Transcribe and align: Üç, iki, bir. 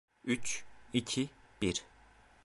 Üç, 0.23 0.63
iki, 0.93 1.29
bir. 1.61 1.83